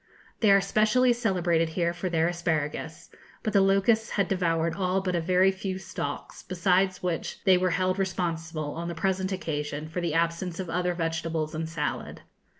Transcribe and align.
They 0.39 0.49
are 0.49 0.61
specially 0.61 1.13
celebrated 1.13 1.69
here 1.69 1.93
for 1.93 2.09
their 2.09 2.27
asparagus, 2.27 3.11
but 3.43 3.53
the 3.53 3.61
locusts 3.61 4.09
had 4.09 4.27
devoured 4.27 4.73
all 4.73 4.99
but 4.99 5.13
a 5.13 5.21
very 5.21 5.51
few 5.51 5.77
stalks, 5.77 6.41
besides 6.41 7.03
which 7.03 7.43
they 7.43 7.55
were 7.55 7.69
held 7.77 7.99
responsible, 7.99 8.71
on 8.73 8.87
the 8.87 8.95
present 8.95 9.31
occasion, 9.31 9.87
for 9.87 10.01
the 10.01 10.15
absence 10.15 10.59
of 10.59 10.71
other 10.71 10.95
vegetables 10.95 11.53
and 11.53 11.69
salad. 11.69 12.23